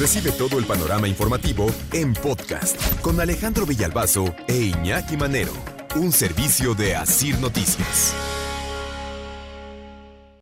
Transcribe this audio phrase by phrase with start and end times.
[0.00, 5.52] Recibe todo el panorama informativo en podcast con Alejandro Villalbazo e Iñaki Manero,
[5.94, 8.14] un servicio de Asir Noticias.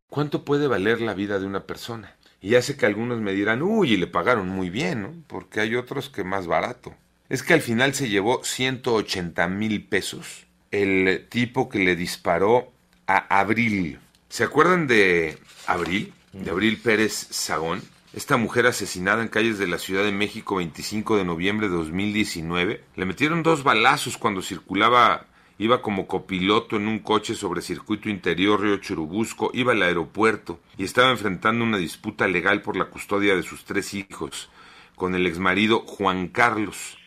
[0.08, 2.14] ¿Cuánto puede valer la vida de una persona?
[2.40, 5.12] Y ya sé que algunos me dirán, uy, y le pagaron muy bien, ¿no?
[5.26, 6.95] Porque hay otros que más barato.
[7.29, 12.70] Es que al final se llevó 180 mil pesos el tipo que le disparó
[13.09, 13.98] a Abril.
[14.29, 15.36] ¿Se acuerdan de
[15.66, 16.12] Abril?
[16.32, 17.82] De Abril Pérez Sagón.
[18.19, 22.82] Esta mujer asesinada en calles de la Ciudad de México 25 de noviembre de 2019.
[22.96, 25.26] Le metieron dos balazos cuando circulaba,
[25.57, 30.82] iba como copiloto en un coche sobre circuito interior Río Churubusco, iba al aeropuerto y
[30.82, 34.50] estaba enfrentando una disputa legal por la custodia de sus tres hijos
[34.97, 36.98] con el exmarido Juan Carlos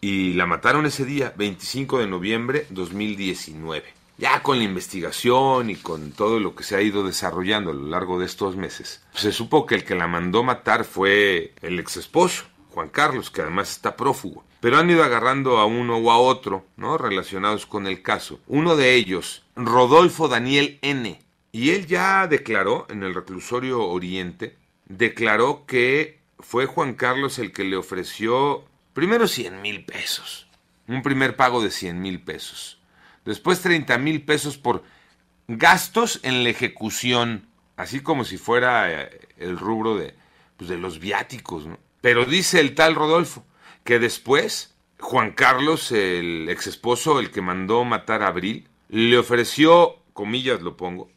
[0.00, 3.99] y la mataron ese día, 25 de noviembre 2019.
[4.20, 7.86] Ya con la investigación y con todo lo que se ha ido desarrollando a lo
[7.86, 11.96] largo de estos meses, se supo que el que la mandó matar fue el ex
[11.96, 14.44] esposo, Juan Carlos, que además está prófugo.
[14.60, 16.98] Pero han ido agarrando a uno o a otro, ¿no?
[16.98, 18.40] Relacionados con el caso.
[18.46, 21.18] Uno de ellos, Rodolfo Daniel N.
[21.50, 27.64] Y él ya declaró en el reclusorio Oriente, declaró que fue Juan Carlos el que
[27.64, 30.46] le ofreció Primero 100 mil pesos.
[30.86, 32.79] Un primer pago de 100 mil pesos.
[33.24, 34.82] Después 30 mil pesos por
[35.48, 37.46] gastos en la ejecución.
[37.76, 40.14] Así como si fuera eh, el rubro de,
[40.56, 41.66] pues de los viáticos.
[41.66, 41.78] ¿no?
[42.00, 43.44] Pero dice el tal Rodolfo
[43.84, 49.96] que después Juan Carlos, el ex esposo, el que mandó matar a Abril, le ofreció,
[50.12, 51.10] comillas lo pongo,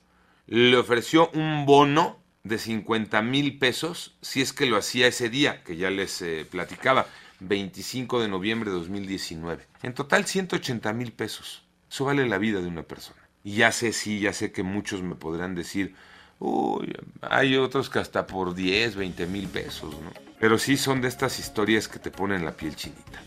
[0.47, 5.63] le ofreció un bono de 50 mil pesos si es que lo hacía ese día,
[5.63, 7.07] que ya les eh, platicaba.
[7.39, 9.67] 25 de noviembre de 2019.
[9.81, 11.63] En total 180 mil pesos.
[11.93, 13.21] Eso vale la vida de una persona.
[13.43, 15.93] Y ya sé, sí, ya sé que muchos me podrán decir,
[16.39, 16.91] uy,
[17.21, 20.11] hay otros que hasta por 10, 20 mil pesos, ¿no?
[20.39, 23.21] Pero sí son de estas historias que te ponen la piel chinita.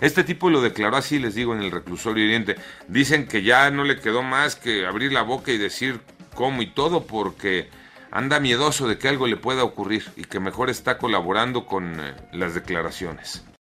[0.00, 2.54] Este tipo lo declaró así, les digo, en el reclusorio oriente.
[2.86, 6.00] Dicen que ya no le quedó más que abrir la boca y decir
[6.36, 7.68] cómo y todo porque
[8.12, 12.14] anda miedoso de que algo le pueda ocurrir y que mejor está colaborando con eh,
[12.30, 13.44] las declaraciones.